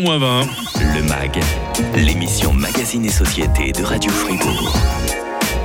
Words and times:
Moins 0.00 0.18
20. 0.18 0.40
Le 0.94 1.02
MAG, 1.02 1.40
l'émission 1.94 2.54
Magazine 2.54 3.04
et 3.04 3.10
Société 3.10 3.70
de 3.72 3.82
Radio 3.82 4.10
Fribourg. 4.10 4.74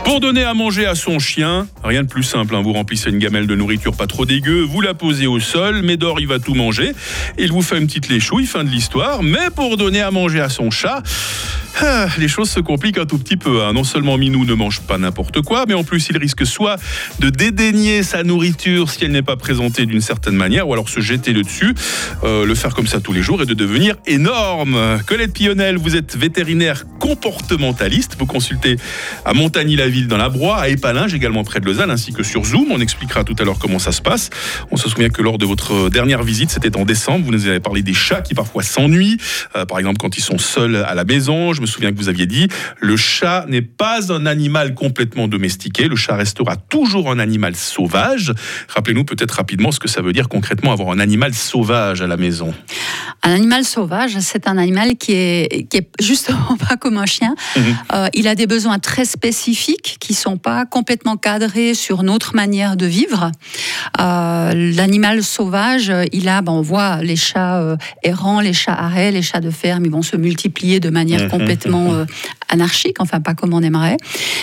Pour 0.03 0.19
donner 0.19 0.43
à 0.43 0.53
manger 0.53 0.85
à 0.85 0.93
son 0.93 1.19
chien, 1.19 1.67
rien 1.83 2.03
de 2.03 2.07
plus 2.09 2.23
simple. 2.23 2.53
hein. 2.53 2.61
Vous 2.61 2.73
remplissez 2.73 3.09
une 3.09 3.19
gamelle 3.19 3.47
de 3.47 3.55
nourriture 3.55 3.95
pas 3.95 4.07
trop 4.07 4.25
dégueu, 4.25 4.61
vous 4.61 4.81
la 4.81 4.93
posez 4.93 5.25
au 5.25 5.39
sol, 5.39 5.81
Médor 5.83 6.19
il 6.19 6.27
va 6.27 6.39
tout 6.39 6.53
manger, 6.53 6.91
il 7.37 7.51
vous 7.51 7.61
fait 7.61 7.77
une 7.77 7.87
petite 7.87 8.09
léchouille, 8.09 8.45
fin 8.45 8.63
de 8.65 8.69
l'histoire. 8.69 9.23
Mais 9.23 9.49
pour 9.55 9.77
donner 9.77 10.01
à 10.01 10.11
manger 10.11 10.41
à 10.41 10.49
son 10.49 10.69
chat, 10.69 11.01
ah, 11.81 12.07
les 12.17 12.27
choses 12.27 12.49
se 12.49 12.59
compliquent 12.59 12.97
un 12.97 13.05
tout 13.05 13.17
petit 13.17 13.37
peu. 13.37 13.63
hein. 13.63 13.73
Non 13.73 13.83
seulement 13.83 14.17
Minou 14.17 14.45
ne 14.45 14.53
mange 14.53 14.81
pas 14.81 14.97
n'importe 14.97 15.41
quoi, 15.41 15.65
mais 15.67 15.73
en 15.73 15.83
plus 15.83 16.07
il 16.09 16.17
risque 16.17 16.45
soit 16.45 16.77
de 17.19 17.29
dédaigner 17.29 18.03
sa 18.03 18.23
nourriture 18.23 18.89
si 18.89 19.03
elle 19.05 19.11
n'est 19.11 19.21
pas 19.21 19.35
présentée 19.35 19.85
d'une 19.85 20.01
certaine 20.01 20.35
manière, 20.35 20.67
ou 20.67 20.73
alors 20.73 20.89
se 20.89 20.99
jeter 20.99 21.33
dessus, 21.33 21.73
euh, 22.23 22.45
le 22.45 22.55
faire 22.55 22.73
comme 22.73 22.87
ça 22.87 22.99
tous 22.99 23.13
les 23.13 23.21
jours 23.21 23.41
et 23.41 23.45
de 23.45 23.53
devenir 23.53 23.95
énorme. 24.05 24.99
Colette 25.05 25.33
Pionnel, 25.33 25.77
vous 25.77 25.95
êtes 25.95 26.15
vétérinaire 26.15 26.85
comportementaliste, 26.99 28.15
vous 28.17 28.25
consultez 28.25 28.77
à 29.25 29.33
Montagny-la-Ville 29.33 30.07
dans 30.07 30.17
la 30.17 30.29
Broye, 30.29 30.57
à 30.57 30.69
Épalinges 30.69 31.13
également 31.13 31.43
près 31.43 31.59
de 31.59 31.65
Lausanne, 31.65 31.91
ainsi 31.91 32.13
que 32.13 32.23
sur 32.23 32.45
Zoom. 32.45 32.67
On 32.71 32.79
expliquera 32.79 33.23
tout 33.23 33.35
à 33.39 33.43
l'heure 33.43 33.59
comment 33.59 33.79
ça 33.79 33.91
se 33.91 34.01
passe. 34.01 34.29
On 34.71 34.77
se 34.77 34.89
souvient 34.89 35.09
que 35.09 35.21
lors 35.21 35.37
de 35.37 35.45
votre 35.45 35.89
dernière 35.89 36.23
visite, 36.23 36.51
c'était 36.51 36.75
en 36.77 36.85
décembre, 36.85 37.25
vous 37.25 37.31
nous 37.31 37.47
avez 37.47 37.59
parlé 37.59 37.81
des 37.81 37.93
chats 37.93 38.21
qui 38.21 38.33
parfois 38.33 38.63
s'ennuient, 38.63 39.17
euh, 39.55 39.65
par 39.65 39.79
exemple 39.79 39.97
quand 39.97 40.17
ils 40.17 40.21
sont 40.21 40.37
seuls 40.37 40.75
à 40.77 40.95
la 40.95 41.03
maison. 41.03 41.53
Me 41.65 41.71
souviens 41.71 41.91
que 41.91 41.97
vous 41.97 42.09
aviez 42.09 42.27
dit, 42.27 42.47
le 42.79 42.95
chat 42.95 43.45
n'est 43.47 43.61
pas 43.61 44.11
un 44.13 44.25
animal 44.25 44.75
complètement 44.75 45.27
domestiqué, 45.27 45.87
le 45.87 45.95
chat 45.95 46.15
restera 46.15 46.55
toujours 46.55 47.09
un 47.11 47.19
animal 47.19 47.55
sauvage. 47.55 48.33
Rappelez-nous 48.69 49.03
peut-être 49.03 49.31
rapidement 49.31 49.71
ce 49.71 49.79
que 49.79 49.87
ça 49.87 50.01
veut 50.01 50.13
dire 50.13 50.29
concrètement 50.29 50.71
avoir 50.71 50.91
un 50.91 50.99
animal 50.99 51.33
sauvage 51.33 52.01
à 52.01 52.07
la 52.07 52.17
maison. 52.17 52.53
Un 53.23 53.31
animal 53.33 53.65
sauvage, 53.65 54.17
c'est 54.19 54.47
un 54.47 54.57
animal 54.57 54.95
qui 54.97 55.13
est, 55.13 55.67
qui 55.69 55.77
est 55.77 55.89
justement 55.99 56.55
pas 56.69 56.77
comme 56.77 56.97
un 56.97 57.07
chien. 57.07 57.33
Mhm. 57.55 57.63
Euh, 57.93 58.07
il 58.13 58.27
a 58.27 58.35
des 58.35 58.47
besoins 58.47 58.77
très 58.79 59.05
spécifiques 59.05 59.97
qui 59.99 60.13
sont 60.13 60.37
pas 60.37 60.65
complètement 60.65 61.17
cadrés 61.17 61.73
sur 61.73 62.03
notre 62.03 62.35
manière 62.35 62.77
de 62.77 62.85
vivre. 62.85 63.31
Euh, 63.99 64.53
L'animal 64.53 65.23
sauvage, 65.23 65.91
il 66.11 66.29
a, 66.29 66.41
ben, 66.41 66.51
on 66.51 66.61
voit 66.61 67.01
les 67.01 67.15
chats 67.15 67.59
euh, 67.59 67.77
errants, 68.03 68.41
les 68.41 68.53
chats 68.53 68.73
arrêts, 68.73 69.11
les 69.11 69.23
chats 69.23 69.41
de 69.41 69.49
ferme, 69.49 69.85
ils 69.85 69.91
vont 69.91 70.03
se 70.03 70.15
multiplier 70.15 70.79
de 70.79 70.89
manière 70.89 71.15
Mhm, 71.23 71.29
complètement 71.29 71.54
euh, 71.65 72.05
anarchique, 72.49 72.97
enfin 72.99 73.19
pas 73.19 73.33
comme 73.33 73.53
on 73.53 73.61
aimerait. 73.61 73.97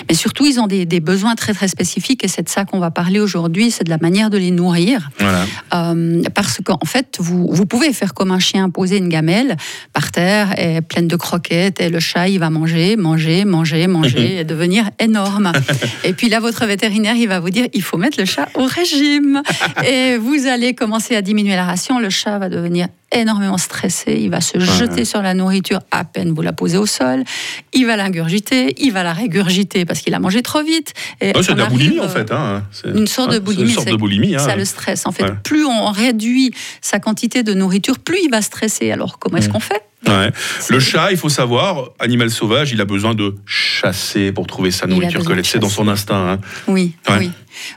Mais 0.09 0.15
surtout, 0.15 0.47
ils 0.47 0.61
ont 0.61 0.67
des, 0.67 0.87
des 0.87 1.01
besoins 1.01 1.35
très 1.35 1.55
très 1.55 1.69
spécifiques 1.69 2.25
et 2.25 2.29
c'est 2.29 2.43
de 2.43 2.49
ça 2.49 2.65
qu'on 2.65 2.79
va 2.79 2.91
parler 2.91 3.21
aujourd'hui, 3.21 3.71
c'est 3.71 3.85
de 3.85 3.91
la 3.91 3.99
manière 3.99 4.31
de 4.31 4.39
les 4.39 4.51
nourrir. 4.51 5.11
Voilà. 5.19 5.45
Euh, 5.75 6.23
parce 6.35 6.61
qu'en 6.65 6.87
fait, 6.87 7.17
vous, 7.19 7.49
vous 7.51 7.67
pouvez 7.67 7.93
faire 7.93 8.15
comme 8.15 8.31
un 8.31 8.39
chien, 8.39 8.71
poser 8.71 8.99
une 8.99 9.09
gamelle 9.09 9.57
par 9.93 10.11
terre, 10.11 10.59
et 10.59 10.81
pleine 10.81 11.09
de 11.09 11.17
croquettes, 11.17 11.81
et 11.81 11.89
le 11.89 12.01
chat, 12.01 12.29
il 12.29 12.39
va 12.39 12.51
manger, 12.51 12.97
manger, 12.97 13.45
manger, 13.45 13.87
manger, 13.87 14.41
et 14.41 14.45
devenir 14.45 14.91
énorme. 14.99 15.53
et 16.05 16.13
puis 16.13 16.29
là, 16.29 16.41
votre 16.41 16.67
vétérinaire, 16.67 17.17
il 17.17 17.29
va 17.29 17.41
vous 17.41 17.51
dire, 17.51 17.67
il 17.73 17.83
faut 17.83 17.99
mettre 17.99 18.19
le 18.19 18.27
chat 18.27 18.49
au 18.55 18.65
régime. 18.65 19.43
et 19.87 20.17
vous 20.17 20.47
allez 20.47 20.75
commencer 20.75 21.17
à 21.17 21.23
diminuer 21.23 21.57
la 21.57 21.65
ration, 21.65 21.99
le 21.99 22.11
chat 22.11 22.39
va 22.39 22.49
devenir 22.49 22.89
énormément 23.13 23.59
stressé, 23.59 24.19
il 24.21 24.31
va 24.31 24.41
se 24.41 24.59
jeter 24.59 25.05
sur 25.05 25.23
la 25.23 25.35
nourriture 25.35 25.81
à 25.91 26.05
peine 26.05 26.33
vous 26.33 26.43
la 26.43 26.53
posez 26.53 26.77
au 26.79 26.87
sol, 26.87 27.25
il 27.73 27.87
va 27.87 27.97
l'ingurgiter, 27.97 28.75
il 28.79 28.93
va 28.93 29.03
la 29.03 29.13
régurgiter 29.13 29.85
parce 29.85 30.01
qu'il 30.01 30.15
a 30.15 30.19
mangé 30.19 30.43
trop 30.43 30.63
vite. 30.63 30.93
Et 31.21 31.29
Ouais, 31.37 31.43
c'est 31.43 31.55
de 31.55 31.59
la 31.59 31.67
boulimie 31.67 32.01
en 32.01 32.05
euh, 32.05 32.09
fait. 32.09 32.31
hein. 32.33 32.63
Une 32.85 33.07
sorte 33.07 33.33
de 33.33 33.39
boulimie. 33.39 33.69
Une 33.69 33.75
sorte 33.75 33.89
de 33.89 33.97
boulimie. 33.97 34.35
hein. 34.37 34.39
Ça 34.39 34.57
le 34.57 34.65
stresse. 34.65 35.07
En 35.07 35.13
fait, 35.13 35.25
Ouais. 35.25 35.31
plus 35.43 35.65
on 35.65 35.91
réduit 35.91 36.53
sa 36.81 36.99
quantité 36.99 37.43
de 37.43 37.55
nourriture, 37.55 37.99
plus 37.99 38.19
il 38.25 38.31
va 38.31 38.43
stresser. 38.43 38.91
Alors, 38.91 39.19
comment 39.19 39.37
est-ce 39.39 39.49
Mm. 39.49 39.53
qu'on 39.53 39.61
fait? 39.61 39.83
Ouais. 40.07 40.31
Le 40.69 40.81
chat, 40.81 41.11
il 41.13 41.17
faut 41.17 41.29
savoir, 41.29 41.91
animal 42.01 42.31
sauvage, 42.31 42.73
il 42.73 42.81
a 42.81 42.85
besoin 42.85 43.15
de 43.15 43.35
chasser 43.47 44.33
pour 44.33 44.47
trouver 44.47 44.71
sa 44.71 44.87
nourriture. 44.87 45.23
c'est 45.45 45.59
dans 45.59 45.69
son 45.69 45.87
instinct. 45.89 46.33
hein. 46.33 46.39
Oui, 46.67 46.95
Ouais. 47.09 47.17
oui. 47.19 47.31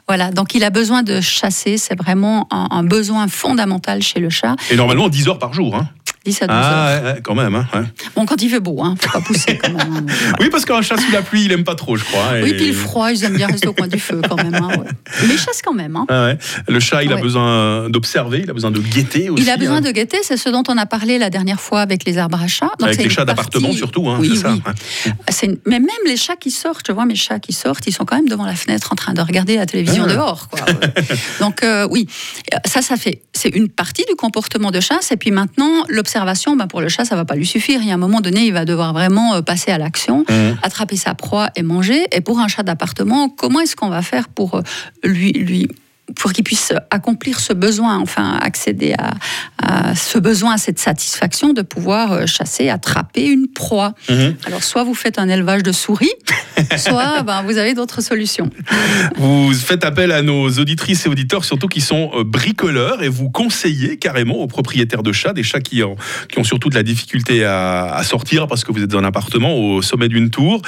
Voilà. 0.07 0.31
Donc, 0.31 0.55
il 0.55 0.63
a 0.63 0.69
besoin 0.69 1.03
de 1.03 1.21
chasser. 1.21 1.77
C'est 1.77 1.97
vraiment 1.97 2.47
un, 2.51 2.67
un 2.71 2.83
besoin 2.83 3.27
fondamental 3.27 4.01
chez 4.01 4.19
le 4.19 4.29
chat. 4.29 4.55
Et 4.71 4.75
normalement 4.75 5.09
10 5.09 5.27
heures 5.27 5.39
par 5.39 5.53
jour. 5.53 5.75
Hein. 5.75 5.89
10 6.25 6.41
à 6.41 6.47
12 6.47 6.55
heures. 6.55 6.63
Ah, 6.65 7.13
quand 7.23 7.35
même. 7.35 7.55
hein, 7.55 7.67
ouais. 7.73 7.81
Bon, 8.15 8.25
quand 8.25 8.41
il 8.41 8.49
fait 8.49 8.59
beau, 8.59 8.81
hein, 8.83 8.95
faut 8.99 9.11
pas 9.11 9.21
pousser 9.21 9.57
quand 9.57 9.71
même. 9.71 9.79
hein. 10.09 10.13
Oui, 10.39 10.49
parce 10.49 10.65
qu'un 10.65 10.81
chat 10.81 10.97
sous 10.97 11.11
la 11.11 11.21
pluie, 11.21 11.45
il 11.45 11.51
aime 11.51 11.63
pas 11.63 11.75
trop, 11.75 11.95
je 11.97 12.03
crois. 12.03 12.23
Oui, 12.41 12.53
puis 12.53 12.67
le 12.67 12.73
froid, 12.73 13.11
ils 13.11 13.23
aiment 13.23 13.35
bien 13.37 13.47
rester 13.47 13.67
au 13.67 13.73
coin 13.73 13.87
du 13.87 13.99
feu 13.99 14.21
quand 14.27 14.35
même. 14.37 14.55
hein, 14.55 14.69
ouais. 14.69 14.87
Mais 15.27 15.33
ils 15.35 15.39
chassent 15.39 15.61
quand 15.63 15.73
même. 15.73 15.95
hein. 15.95 16.05
Ah. 16.09 16.33
Le 16.67 16.79
chat, 16.79 17.03
il 17.03 17.13
a 17.13 17.17
besoin 17.17 17.89
d'observer, 17.89 18.41
il 18.43 18.49
a 18.49 18.53
besoin 18.53 18.71
de 18.71 18.79
guetter 18.79 19.29
aussi. 19.29 19.43
Il 19.43 19.49
a 19.49 19.57
besoin 19.57 19.81
de 19.81 19.91
guetter, 19.91 20.17
c'est 20.23 20.37
ce 20.37 20.49
dont 20.49 20.63
on 20.67 20.77
a 20.77 20.85
parlé 20.85 21.17
la 21.17 21.29
dernière 21.29 21.61
fois 21.61 21.81
avec 21.81 22.05
les 22.05 22.17
arbres 22.17 22.41
à 22.41 22.47
chats. 22.47 22.71
Donc, 22.79 22.89
Avec 22.89 23.03
les 23.03 23.09
chats 23.09 23.25
d'appartement 23.25 23.71
surtout, 23.71 24.09
hein, 24.09 24.17
oui, 24.19 24.31
c'est 24.33 24.41
ça. 24.41 24.51
oui. 24.51 24.61
une- 25.43 25.57
Mais 25.67 25.79
même 25.79 25.89
les 26.07 26.17
chats 26.17 26.35
qui 26.35 26.49
sortent, 26.51 26.85
je 26.87 26.91
vois 26.91 27.05
mes 27.05 27.15
chats 27.15 27.39
qui 27.39 27.53
sortent, 27.53 27.85
ils 27.87 27.93
sont 27.93 28.05
quand 28.05 28.15
même 28.15 28.27
devant 28.27 28.45
la 28.45 28.55
fenêtre 28.55 28.89
en 28.91 28.95
train 28.95 29.13
de 29.13 29.21
regarder 29.21 29.55
la 29.57 29.65
télévision 29.65 30.05
Ah. 30.07 30.13
dehors. 30.13 30.49
quoi. 30.49 30.61
Donc 31.39 31.63
euh, 31.63 31.87
oui, 31.91 32.07
ça, 32.65 32.81
ça 32.81 32.97
fait, 32.97 33.21
c'est 33.33 33.49
une 33.49 33.69
partie 33.69 34.05
du 34.09 34.15
comportement 34.15 34.71
de 34.71 34.79
chasse. 34.79 35.11
Et 35.11 35.17
puis 35.17 35.31
maintenant, 35.31 35.83
l'observation, 35.89 36.14
ben, 36.55 36.67
pour 36.67 36.81
le 36.81 36.89
chat, 36.89 37.05
ça 37.05 37.15
va 37.15 37.25
pas 37.25 37.35
lui 37.35 37.45
suffire. 37.45 37.81
Il 37.81 37.87
y 37.87 37.91
a 37.91 37.93
un 37.93 37.97
moment 37.97 38.21
donné, 38.21 38.45
il 38.45 38.53
va 38.53 38.65
devoir 38.65 38.93
vraiment 38.93 39.35
euh, 39.35 39.41
passer 39.41 39.71
à 39.71 39.77
l'action, 39.77 40.25
Mhm. 40.29 40.57
attraper 40.61 40.95
sa 40.95 41.13
proie 41.13 41.49
et 41.55 41.63
manger. 41.63 42.05
Et 42.11 42.21
pour 42.21 42.39
un 42.39 42.47
chat 42.47 42.63
d'appartement, 42.63 43.29
comment 43.29 43.59
est-ce 43.59 43.75
qu'on 43.75 43.89
va 43.89 44.01
faire 44.01 44.29
pour 44.29 44.55
euh, 44.55 44.61
lui, 45.03 45.31
lui 45.31 45.67
pour 46.21 46.33
qu'il 46.33 46.43
puisse 46.43 46.71
accomplir 46.91 47.39
ce 47.39 47.51
besoin, 47.51 47.97
enfin 47.97 48.37
accéder 48.39 48.93
à, 48.93 49.15
à 49.75 49.95
ce 49.95 50.17
besoin, 50.17 50.53
à 50.53 50.57
cette 50.57 50.79
satisfaction 50.79 51.53
de 51.53 51.61
pouvoir 51.61 52.11
euh, 52.13 52.25
chasser, 52.25 52.69
attraper 52.69 53.25
une 53.25 53.47
proie. 53.47 53.93
Mhm. 54.09 54.35
Alors, 54.45 54.63
soit 54.63 54.83
vous 54.83 54.93
faites 54.93 55.19
un 55.19 55.27
élevage 55.27 55.63
de 55.63 55.71
souris, 55.71 56.11
soit 56.77 57.23
ben, 57.23 57.43
vous 57.43 57.57
avez 57.57 57.73
d'autres 57.73 58.01
solutions. 58.01 58.49
Vous 59.17 59.53
faites 59.53 59.83
appel 59.83 60.11
à 60.11 60.21
nos 60.21 60.49
auditrices 60.49 61.05
et 61.05 61.09
auditeurs, 61.09 61.43
surtout 61.43 61.67
qui 61.67 61.81
sont 61.81 62.11
euh, 62.13 62.23
bricoleurs, 62.23 63.03
et 63.03 63.09
vous 63.09 63.29
conseillez 63.29 63.97
carrément 63.97 64.35
aux 64.35 64.47
propriétaires 64.47 65.03
de 65.03 65.11
chats, 65.11 65.33
des 65.33 65.43
chats 65.43 65.61
qui 65.61 65.83
ont, 65.83 65.95
qui 66.31 66.39
ont 66.39 66.43
surtout 66.43 66.69
de 66.69 66.75
la 66.75 66.83
difficulté 66.83 67.43
à, 67.43 67.85
à 67.93 68.03
sortir 68.03 68.47
parce 68.47 68.63
que 68.63 68.71
vous 68.71 68.81
êtes 68.81 68.89
dans 68.89 68.99
un 68.99 69.03
appartement 69.03 69.55
au 69.57 69.81
sommet 69.81 70.07
d'une 70.07 70.29
tour. 70.29 70.61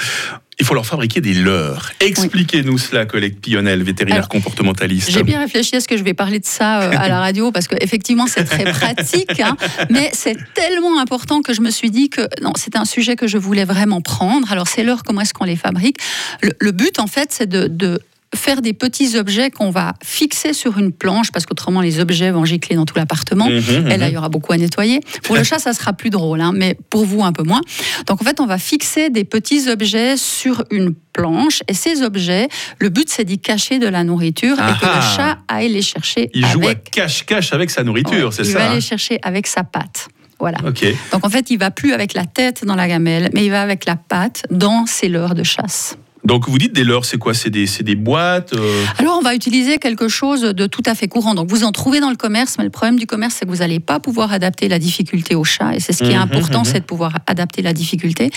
Il 0.60 0.66
faut 0.66 0.74
leur 0.74 0.86
fabriquer 0.86 1.20
des 1.20 1.34
leurres. 1.34 1.92
Expliquez-nous 2.00 2.78
cela, 2.78 3.06
collègue 3.06 3.38
Pionnel, 3.40 3.82
vétérinaire 3.82 4.16
Alors, 4.16 4.28
comportementaliste. 4.28 5.10
J'ai 5.10 5.22
bien 5.22 5.38
réfléchi 5.38 5.76
à 5.76 5.80
ce 5.80 5.86
que 5.86 5.96
je 5.96 6.02
vais 6.02 6.14
parler 6.14 6.40
de 6.40 6.46
ça 6.46 6.82
euh, 6.82 6.90
à 6.98 7.08
la 7.08 7.20
radio 7.20 7.52
parce 7.52 7.68
qu'effectivement 7.68 8.26
c'est 8.26 8.44
très 8.44 8.64
pratique, 8.64 9.40
hein, 9.40 9.56
mais 9.88 10.10
c'est 10.12 10.36
tellement 10.54 11.00
important 11.00 11.42
que 11.42 11.54
je 11.54 11.60
me 11.60 11.70
suis 11.70 11.90
dit 11.90 12.10
que 12.10 12.22
non, 12.42 12.52
c'est 12.56 12.76
un 12.76 12.84
sujet 12.84 13.14
que 13.14 13.26
je 13.28 13.38
voulais 13.38 13.64
vraiment 13.64 14.00
prendre. 14.00 14.50
Alors 14.50 14.66
c'est 14.68 14.82
l'heure, 14.82 15.04
comment 15.04 15.20
est-ce 15.20 15.34
qu'on 15.34 15.44
les 15.44 15.56
fabrique? 15.56 15.98
Le, 16.42 16.50
le 16.58 16.72
but 16.72 16.98
en 16.98 17.06
fait 17.06 17.30
c'est 17.30 17.48
de, 17.48 17.68
de 17.68 18.00
faire 18.34 18.60
des 18.60 18.72
petits 18.72 19.16
objets 19.16 19.50
qu'on 19.50 19.70
va 19.70 19.94
fixer 20.04 20.52
sur 20.52 20.78
une 20.78 20.92
planche 20.92 21.32
parce 21.32 21.46
qu'autrement 21.46 21.80
les 21.80 21.98
objets 22.00 22.30
vont 22.30 22.44
gicler 22.44 22.76
dans 22.76 22.84
tout 22.84 22.96
l'appartement. 22.96 23.48
Mhm, 23.48 23.90
Et 23.90 23.96
là, 23.96 24.08
il 24.08 24.14
y 24.14 24.16
aura 24.16 24.28
beaucoup 24.28 24.52
à 24.52 24.56
nettoyer. 24.58 25.00
Pour 25.22 25.36
le 25.36 25.44
chat, 25.44 25.58
ça 25.58 25.72
sera 25.72 25.92
plus 25.92 26.10
drôle, 26.10 26.40
hein, 26.40 26.52
mais 26.54 26.76
pour 26.90 27.04
vous, 27.04 27.24
un 27.24 27.32
peu 27.32 27.42
moins. 27.42 27.62
Donc, 28.06 28.20
en 28.20 28.24
fait, 28.24 28.40
on 28.40 28.46
va 28.46 28.58
fixer 28.58 29.10
des 29.10 29.24
petits 29.24 29.68
objets 29.70 30.16
sur 30.16 30.64
une 30.70 30.94
planche. 31.12 31.62
Et 31.68 31.74
ces 31.74 32.02
objets, 32.02 32.48
le 32.78 32.90
but, 32.90 33.08
c'est 33.08 33.24
d'y 33.24 33.38
cacher 33.38 33.78
de 33.78 33.88
la 33.88 34.04
nourriture 34.04 34.56
et 34.58 34.80
que 34.80 34.86
le 34.86 35.16
chat 35.16 35.38
aille 35.48 35.70
les 35.72 35.82
chercher 35.82 36.30
Il 36.34 36.46
joue 36.46 36.60
à 36.62 36.66
avec... 36.66 36.90
cache-cache 36.90 37.52
avec 37.52 37.70
sa 37.70 37.82
nourriture, 37.82 38.26
Ouais, 38.28 38.32
c'est 38.32 38.42
il 38.42 38.52
ça 38.52 38.58
va 38.58 38.70
hein 38.70 38.74
les 38.74 38.80
chercher 38.80 39.18
avec 39.22 39.46
sa 39.46 39.64
patte. 39.64 40.08
Voilà. 40.38 40.58
Donc, 40.58 41.26
en 41.26 41.28
fait, 41.30 41.50
il 41.50 41.58
va 41.58 41.70
plus 41.70 41.92
avec 41.92 42.14
la 42.14 42.24
tête 42.24 42.64
dans 42.64 42.76
la 42.76 42.86
gamelle, 42.86 43.30
mais 43.32 43.44
il 43.44 43.50
va 43.50 43.62
avec 43.62 43.86
la 43.86 43.96
patte 43.96 44.44
dans 44.50 44.86
ses 44.86 45.08
leurres 45.08 45.34
de 45.34 45.42
chasse. 45.42 45.96
Donc 46.28 46.48
vous 46.48 46.58
dites 46.58 46.74
des 46.74 46.84
leurres, 46.84 47.06
c'est 47.06 47.16
quoi? 47.18 47.32
C'est 47.34 47.48
des, 47.50 47.64
des 47.80 47.94
boîtes 47.94 48.52
euh, 48.52 48.84
Alors, 48.98 49.16
on 49.18 49.22
va 49.22 49.34
utiliser 49.34 49.78
quelque 49.78 50.08
chose 50.08 50.42
de 50.42 50.66
tout 50.66 50.82
à 50.84 50.94
fait 50.94 51.08
courant. 51.08 51.34
Donc, 51.34 51.48
vous 51.48 51.64
en 51.64 51.72
trouvez 51.72 52.00
dans 52.00 52.10
le 52.10 52.16
commerce, 52.16 52.56
mais 52.58 52.64
le 52.64 52.70
problème 52.70 52.98
du 52.98 53.06
commerce, 53.06 53.34
c'est 53.38 53.46
que 53.46 53.50
vous 53.50 53.56
n'allez 53.64 53.80
pas 53.80 53.98
pouvoir 53.98 54.30
adapter 54.32 54.68
la 54.68 54.78
difficulté 54.78 55.34
au 55.34 55.44
chat. 55.44 55.74
Et 55.74 55.80
c'est 55.80 55.94
ce 55.94 56.04
qui 56.04 56.10
est 56.10 56.16
Mhm, 56.16 56.22
important, 56.22 56.58
mhm. 56.60 56.64
c'est 56.66 56.80
de 56.80 56.84
pouvoir 56.84 57.12
adapter 57.26 57.62
la 57.62 57.72
difficulté. 57.72 58.30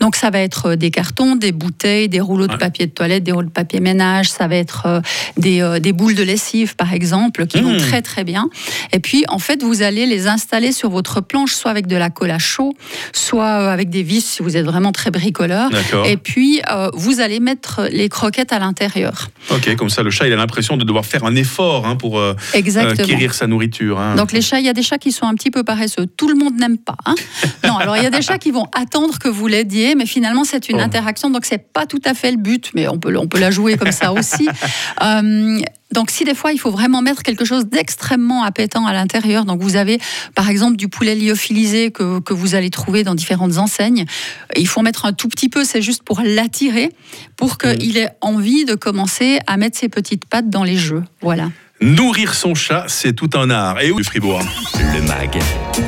Donc, 0.00 0.16
ça 0.16 0.30
va 0.30 0.38
être 0.40 0.70
euh, 0.70 0.76
des 0.76 0.90
cartons, 0.90 1.36
des 1.36 1.52
bouteilles, 1.52 2.08
des 2.08 2.20
rouleaux 2.20 2.46
de 2.46 2.56
papier 2.56 2.86
de 2.86 2.92
toilette, 2.92 3.22
des 3.24 3.32
rouleaux 3.32 3.48
de 3.48 3.52
papier 3.52 3.80
ménage. 3.80 4.30
Ça 4.30 4.48
va 4.48 4.56
être 4.56 4.86
euh, 4.86 5.00
des, 5.36 5.78
des 5.80 5.92
boules 5.92 6.14
de 6.14 6.22
lessive, 6.22 6.76
par 6.76 6.92
exemple, 6.94 7.46
qui 7.46 7.60
vont 7.60 7.72
Mhm. 7.72 7.78
très, 7.78 8.00
très 8.02 8.24
bien. 8.24 8.48
Et 8.92 9.00
puis, 9.00 9.24
en 9.28 9.38
fait, 9.38 9.62
vous 9.62 9.82
allez 9.82 10.06
les 10.06 10.28
installer 10.28 10.72
sur 10.72 10.88
votre 10.88 11.20
planche, 11.20 11.52
soit 11.52 11.70
avec 11.70 11.86
de 11.88 11.96
la 11.96 12.08
colle 12.08 12.30
à 12.30 12.38
chaud, 12.38 12.72
soit 13.12 13.70
avec 13.70 13.90
des 13.90 14.02
vis, 14.02 14.24
si 14.24 14.42
vous 14.42 14.56
êtes 14.56 14.64
vraiment 14.64 14.92
très 14.92 15.10
bricoleur. 15.10 15.68
D'accord. 15.70 16.06
Et 16.06 16.16
puis, 16.16 16.62
euh, 16.70 16.88
vous 16.94 17.20
allez 17.20 17.33
mettre 17.40 17.88
les 17.90 18.08
croquettes 18.08 18.52
à 18.52 18.58
l'intérieur. 18.58 19.28
Ok, 19.50 19.74
comme 19.76 19.90
ça 19.90 20.02
le 20.02 20.10
chat 20.10 20.26
il 20.26 20.32
a 20.32 20.36
l'impression 20.36 20.76
de 20.76 20.84
devoir 20.84 21.04
faire 21.04 21.24
un 21.24 21.34
effort 21.36 21.86
hein, 21.86 21.96
pour 21.96 22.18
euh, 22.18 22.34
Exactement. 22.54 22.92
acquérir 23.02 23.34
sa 23.34 23.46
nourriture. 23.46 23.98
hein. 24.00 24.14
Donc 24.16 24.32
les 24.32 24.40
chats, 24.40 24.58
il 24.60 24.66
y 24.66 24.68
a 24.68 24.72
des 24.72 24.82
chats 24.82 24.98
qui 24.98 25.12
sont 25.12 25.26
un 25.26 25.34
petit 25.34 25.50
peu 25.50 25.64
paresseux. 25.64 26.06
Tout 26.06 26.28
le 26.28 26.34
monde 26.34 26.54
n'aime 26.58 26.78
pas. 26.78 26.96
hein. 27.06 27.14
non, 27.64 27.70
Non, 27.74 27.76
alors 27.78 27.96
il 27.96 28.02
y 28.02 28.06
a 28.06 28.10
des 28.10 28.22
chats 28.22 28.38
qui 28.38 28.50
vont 28.50 28.66
attendre 28.72 29.18
que 29.18 29.28
vous 29.28 29.46
l'aidiez, 29.46 29.94
mais 29.94 30.06
finalement 30.06 30.44
c'est 30.44 30.68
une 30.68 30.76
Oh. 30.78 30.80
interaction, 30.80 31.30
donc 31.30 31.44
c'est 31.44 31.72
pas 31.72 31.86
tout 31.86 32.00
à 32.04 32.14
fait 32.14 32.30
le 32.30 32.36
but, 32.36 32.70
mais 32.74 32.88
on 32.88 32.98
peut, 32.98 33.16
on 33.18 33.26
peut 33.26 33.38
la 33.40 33.50
jouer 33.50 33.76
comme 33.76 33.92
ça 33.92 34.12
aussi. 34.12 34.48
Euh, 35.02 35.58
donc 35.92 36.10
si 36.10 36.24
des 36.24 36.34
fois 36.34 36.52
il 36.52 36.58
faut 36.58 36.70
vraiment 36.70 37.02
mettre 37.02 37.22
quelque 37.22 37.44
chose 37.44 37.66
d'extrêmement 37.66 38.42
appétant 38.42 38.86
à 38.86 38.92
l'intérieur, 38.92 39.44
donc 39.44 39.62
vous 39.62 39.76
avez 39.76 40.00
par 40.34 40.48
exemple 40.48 40.76
du 40.76 40.88
poulet 40.88 41.14
lyophilisé 41.14 41.90
que, 41.90 42.20
que 42.20 42.34
vous 42.34 42.54
allez 42.54 42.70
trouver 42.70 43.04
dans 43.04 43.14
différentes 43.14 43.58
enseignes, 43.58 44.04
il 44.56 44.66
faut 44.66 44.82
mettre 44.82 45.06
un 45.06 45.12
tout 45.12 45.28
petit 45.28 45.48
peu, 45.48 45.64
c'est 45.64 45.82
juste 45.82 46.02
pour 46.02 46.20
l'attirer, 46.22 46.90
pour 47.36 47.58
qu'il 47.58 47.96
ait 47.96 48.10
envie 48.20 48.64
de 48.64 48.74
commencer 48.74 49.38
à 49.46 49.56
mettre 49.56 49.78
ses 49.78 49.88
petites 49.88 50.24
pattes 50.26 50.50
dans 50.50 50.64
les 50.64 50.76
jeux. 50.76 51.04
Voilà. 51.20 51.50
Nourrir 51.84 52.32
son 52.32 52.54
chat, 52.54 52.86
c'est 52.88 53.12
tout 53.12 53.28
un 53.34 53.50
art. 53.50 53.78
Et 53.82 53.90
où 53.90 54.02
Fribourg 54.02 54.40
Le 54.74 55.02
MAG, 55.02 55.38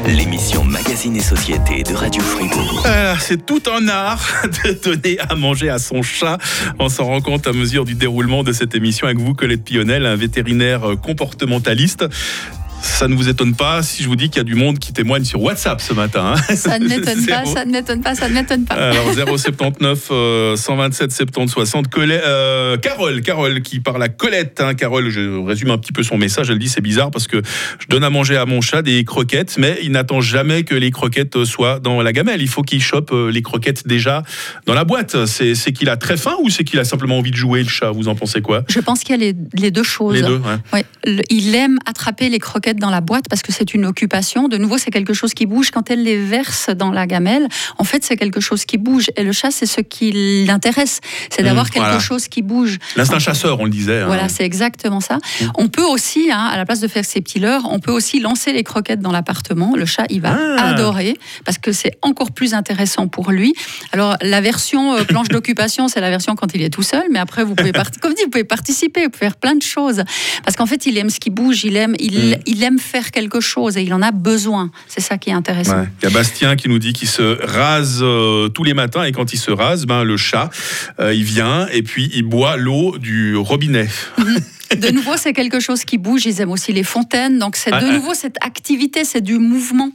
l'émission 0.07 0.63
Magazine 0.63 1.17
et 1.17 1.23
Société 1.23 1.85
de 1.85 1.95
Radio 1.95 2.21
Fribourg. 2.21 2.83
Euh, 2.85 3.15
C'est 3.19 3.47
tout 3.47 3.63
un 3.75 3.89
art 3.89 4.23
de 4.45 4.73
donner 4.73 5.19
à 5.19 5.35
manger 5.37 5.71
à 5.71 5.79
son 5.79 6.03
chat. 6.03 6.37
On 6.79 6.91
s'en 6.91 7.05
rend 7.05 7.23
compte 7.23 7.47
à 7.47 7.55
mesure 7.55 7.87
du 7.87 7.95
déroulement 7.95 8.45
de 8.45 8.53
cette 8.53 8.75
émission 8.75 9.07
avec 9.07 9.19
vous, 9.19 9.33
Colette 9.33 9.65
Pionel, 9.65 10.05
un 10.05 10.17
vétérinaire 10.17 10.83
comportementaliste. 11.01 12.05
Ça 12.87 13.09
ne 13.09 13.15
vous 13.15 13.29
étonne 13.29 13.55
pas 13.55 13.83
si 13.83 14.03
je 14.03 14.09
vous 14.09 14.17
dis 14.17 14.31
qu'il 14.31 14.39
y 14.39 14.41
a 14.41 14.45
du 14.45 14.55
monde 14.55 14.79
qui 14.79 14.93
témoigne 14.93 15.25
sur 15.25 15.43
WhatsApp 15.43 15.81
ce 15.83 15.93
matin. 15.93 16.35
hein. 16.35 16.55
Ça 16.57 16.79
ne 16.79 16.89
m'étonne 16.89 17.27
pas, 17.27 17.45
ça 17.45 17.65
ne 17.67 17.73
m'étonne 17.73 18.01
pas, 18.01 18.15
ça 18.15 18.29
ne 18.29 18.35
m'étonne 18.35 18.65
pas. 18.65 18.75
Alors 18.75 19.13
079 19.39 20.09
euh, 20.11 20.57
127 20.57 21.13
70 21.13 21.53
60 21.53 21.89
Colette- 21.89 22.23
euh, 22.25 22.77
Carole 22.79 23.21
Carole 23.21 23.61
qui 23.61 23.81
parle 23.81 24.03
à 24.03 24.09
Colette 24.09 24.61
hein. 24.61 24.75
Carole 24.75 25.11
je 25.11 25.45
résume 25.45 25.71
un 25.71 25.79
petit 25.79 25.93
peu 25.93 26.03
son 26.03 26.17
message 26.17 26.49
elle 26.51 26.59
dit 26.59 26.69
c'est 26.69 26.81
bizarre 26.81 27.11
parce 27.11 27.27
que 27.27 27.43
je 27.79 27.87
donne 27.89 28.05
à 28.05 28.09
manger 28.11 28.37
à 28.37 28.47
mon 28.47 28.61
chat 28.63 28.81
des 28.83 29.05
croquettes 29.05 29.57
mais 29.59 29.79
il 29.83 29.91
n'attend 29.93 30.21
jamais 30.23 30.63
que 30.65 30.75
les 30.75 30.91
croquettes 30.91 31.45
soient 31.45 31.81
dans 31.81 32.01
la 32.03 32.13
gamelle 32.13 32.41
il 32.41 32.49
faut 32.49 32.63
qu'il 32.63 32.83
chope 32.83 33.11
euh, 33.13 33.31
les 33.31 33.43
croquettes 33.43 33.87
déjà 33.87 34.23
dans 34.67 34.75
la 34.75 34.85
boîte 34.85 35.27
c'est 35.27 35.55
c'est 35.55 35.73
qu'il 35.73 35.89
a 35.91 35.97
très 35.97 36.17
faim 36.17 36.35
ou 36.43 36.49
c'est 36.49 36.65
qu'il 36.65 36.79
a 36.79 36.85
simplement 36.85 37.19
envie 37.19 37.31
de 37.31 37.37
jouer 37.37 37.63
le 37.63 37.69
chat? 37.69 37.91
Vous 37.91 38.09
en 38.09 38.15
pensez 38.15 38.41
quoi? 38.41 38.63
Je 38.69 38.81
pense 38.81 39.01
qu'il 39.01 39.11
y 39.11 39.15
a 39.15 39.33
les, 39.33 39.35
les 39.55 39.71
deux 39.71 39.83
choses. 39.83 40.15
les 40.15 40.23
deux 40.23 40.37
ouais. 40.39 40.57
Ouais, 40.73 40.85
le- 41.05 41.23
il 41.31 41.55
aime 41.55 41.79
attraper 41.87 42.29
les 42.29 42.39
croquettes 42.39 42.76
dans 42.79 42.91
la 42.91 43.01
boîte 43.01 43.25
parce 43.29 43.43
que 43.43 43.53
c'est 43.53 43.75
une 43.75 43.85
occupation. 43.87 44.49
De 44.49 44.57
nouveau, 44.59 44.79
c'est 44.79 44.91
quelque 44.91 45.15
chose 45.15 45.35
qui 45.35 45.47
bouge. 45.47 45.71
Quand 45.71 45.91
elle 45.91 46.03
les 46.03 46.17
verse 46.17 46.71
dans 46.71 46.91
la 46.91 47.07
gamelle, 47.07 47.49
en 47.79 47.85
fait, 47.85 48.05
c'est 48.05 48.17
quelque 48.17 48.41
chose 48.41 48.65
qui 48.65 48.79
bouge. 48.79 49.07
Et 49.17 49.23
le 49.23 49.33
chat, 49.33 49.51
c'est 49.51 49.67
ce 49.67 49.81
qui 49.81 50.13
l'intéresse. 50.47 51.01
C'est 51.31 51.43
d'avoir 51.43 51.67
Mmh, 51.67 51.71
quelque 51.71 51.85
voilà. 51.85 51.99
chose 52.01 52.29
qui 52.29 52.43
bouge. 52.43 52.79
l'instinct 52.97 53.19
chasseur 53.19 53.59
on 53.61 53.65
le 53.65 53.71
disait 53.71 54.01
hein. 54.03 54.07
Voilà, 54.07 54.29
c'est 54.29 54.45
exactement 54.45 55.01
ça. 55.01 55.19
On 55.57 55.69
peut 55.69 55.83
aussi, 55.83 56.31
hein, 56.31 56.49
à 56.53 56.57
la 56.57 56.65
place 56.65 56.81
de 56.81 56.89
faire 56.89 57.05
ses 57.05 57.21
petits 57.21 57.39
leurres, 57.41 57.67
on 57.71 57.81
peut 57.81 57.93
aussi 57.93 58.21
lancer 58.21 58.53
les 58.53 58.63
croquettes 58.63 59.01
dans 59.01 59.13
l'appartement. 59.13 59.75
Le 59.77 59.87
chat, 59.87 60.07
il 60.11 60.21
va 60.21 60.37
Ah. 60.59 60.69
adorer 60.71 61.17
parce 61.45 61.59
que 61.59 61.73
c'est 61.73 61.93
encore 62.03 62.33
plus 62.33 62.55
intéressant 62.55 63.09
pour 63.09 63.31
lui. 63.31 63.55
Alors, 63.93 64.17
la 64.23 64.41
version 64.41 64.95
euh, 64.95 65.05
planche 65.05 65.29
d'occupation, 65.29 65.89
c'est 65.89 66.01
la 66.01 66.11
version 66.11 66.35
quand 66.35 66.55
il 66.55 66.63
est 66.63 66.71
tout 66.71 66.83
seul, 66.83 67.05
mais 67.11 67.19
après, 67.19 67.45
vous 67.45 67.55
pouvez, 67.55 67.73
comme 68.01 68.15
dit, 68.15 68.23
vous 68.25 68.31
pouvez 68.31 68.45
participer, 68.45 69.05
vous 69.05 69.11
pouvez 69.11 69.27
faire 69.27 69.37
plein 69.37 69.55
de 69.55 69.63
choses. 69.63 70.03
Parce 70.45 70.57
qu'en 70.57 70.67
fait, 70.67 70.87
il 70.87 70.97
aime 70.99 71.11
ce 71.11 71.21
qui 71.21 71.31
bouge, 71.31 71.65
il 71.65 71.77
aime, 71.77 71.95
il, 71.99 72.17
Mm. 72.17 72.35
il 72.47 72.56
aime 72.65 72.79
faire 72.79 73.11
quelque 73.11 73.41
chose 73.41 73.77
et 73.77 73.83
il 73.83 73.93
en 73.95 74.03
a 74.03 74.13
besoin. 74.13 74.71
C'est 74.87 75.01
ça 75.01 75.19
qui 75.19 75.31
est 75.31 75.35
intéressant. 75.35 75.81
Ouais. 75.81 75.89
Il 76.03 76.09
y 76.09 76.13
a 76.13 76.15
Bastien 76.15 76.57
qui 76.57 76.69
nous 76.69 76.79
dit 76.79 76.93
qu'il 76.93 77.09
se 77.09 77.39
rase 77.43 78.01
euh, 78.03 78.49
tous 78.49 78.65
les 78.65 78.75
matins 78.75 79.05
et 79.05 79.13
quand 79.13 79.33
il 79.33 79.39
se 79.39 79.51
rase, 79.51 79.87
ben, 79.87 80.05
le 80.05 80.17
chat, 80.17 80.51
euh, 81.01 81.15
il 81.15 81.25
vient 81.25 81.67
et 81.73 81.83
puis 81.83 82.11
il 82.15 82.23
boit 82.23 82.57
l'eau 82.57 82.99
du 82.99 83.37
robinet. 83.37 83.89
De 84.77 84.91
nouveau, 84.91 85.17
c'est 85.17 85.33
quelque 85.33 85.61
chose 85.61 85.85
qui 85.85 85.97
bouge. 85.97 86.27
Ils 86.27 86.41
aiment 86.41 86.51
aussi 86.51 86.73
les 86.73 86.83
fontaines. 86.83 87.39
Donc, 87.39 87.57
c'est 87.57 87.73
Ah, 87.73 87.81
de 87.81 87.87
ah. 87.87 87.93
nouveau 87.93 88.15
cette 88.15 88.37
activité, 88.41 89.05
c'est 89.05 89.21
du 89.21 89.39
mouvement. 89.39 89.91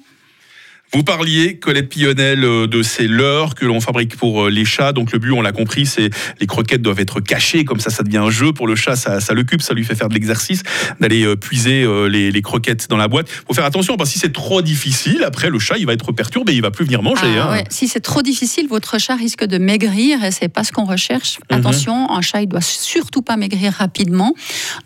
Vous 0.93 1.03
parliez, 1.03 1.55
Colette 1.55 1.87
Pionel, 1.87 2.43
euh, 2.43 2.67
de 2.67 2.83
ces 2.83 3.07
leurres 3.07 3.55
que 3.55 3.65
l'on 3.65 3.79
fabrique 3.79 4.17
pour 4.17 4.43
euh, 4.43 4.49
les 4.49 4.65
chats. 4.65 4.91
Donc 4.91 5.13
le 5.13 5.19
but, 5.19 5.31
on 5.31 5.41
l'a 5.41 5.53
compris, 5.53 5.85
c'est 5.85 6.09
les 6.41 6.47
croquettes 6.47 6.81
doivent 6.81 6.99
être 6.99 7.21
cachées, 7.21 7.63
comme 7.63 7.79
ça, 7.79 7.89
ça 7.89 8.03
devient 8.03 8.17
un 8.17 8.29
jeu 8.29 8.51
pour 8.51 8.67
le 8.67 8.75
chat, 8.75 8.97
ça, 8.97 9.21
ça 9.21 9.33
l'occupe, 9.33 9.61
ça 9.61 9.73
lui 9.73 9.85
fait 9.85 9.95
faire 9.95 10.09
de 10.09 10.13
l'exercice, 10.13 10.63
d'aller 10.99 11.23
euh, 11.23 11.37
puiser 11.37 11.87
les, 12.09 12.29
les 12.29 12.41
croquettes 12.41 12.89
dans 12.89 12.97
la 12.97 13.07
boîte. 13.07 13.29
faut 13.29 13.53
faire 13.53 13.63
attention, 13.63 13.95
parce 13.95 14.09
que 14.09 14.13
si 14.15 14.19
c'est 14.19 14.33
trop 14.33 14.61
difficile, 14.61 15.23
après 15.23 15.49
le 15.49 15.59
chat, 15.59 15.77
il 15.77 15.85
va 15.85 15.93
être 15.93 16.11
perturbé, 16.11 16.53
il 16.53 16.61
va 16.61 16.71
plus 16.71 16.83
venir 16.83 17.01
manger. 17.01 17.27
Ah 17.37 17.47
hein. 17.47 17.51
ouais. 17.53 17.63
Si 17.69 17.87
c'est 17.87 18.01
trop 18.01 18.21
difficile, 18.21 18.67
votre 18.67 18.99
chat 18.99 19.15
risque 19.15 19.45
de 19.45 19.57
maigrir 19.57 20.23
et 20.25 20.31
c'est 20.31 20.49
pas 20.49 20.65
ce 20.65 20.73
qu'on 20.73 20.83
recherche. 20.85 21.39
Mhm. 21.49 21.59
Attention, 21.59 22.11
un 22.11 22.21
chat 22.21 22.41
il 22.41 22.47
doit 22.47 22.59
surtout 22.59 23.21
pas 23.21 23.37
maigrir 23.37 23.71
rapidement. 23.71 24.33